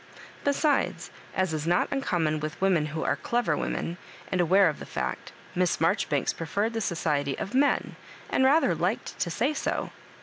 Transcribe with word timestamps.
Besides, 0.43 1.11
as 1.35 1.53
is 1.53 1.67
not 1.67 1.87
uncommon 1.91 2.39
with 2.39 2.59
women 2.59 2.87
who 2.87 3.03
are 3.03 3.15
clever 3.17 3.55
women, 3.55 3.97
and 4.31 4.41
aware 4.41 4.67
of 4.67 4.79
the 4.79 4.85
fad^ 4.87 5.15
Miss 5.53 5.79
Marjoribanks 5.79 6.33
preferred 6.33 6.73
the 6.73 6.81
society 6.81 7.37
of 7.37 7.53
men, 7.53 7.97
and 8.27 8.43
rather 8.43 8.73
liked 8.73 9.19
to 9.19 9.29
say 9.29 9.53
so. 9.53 9.91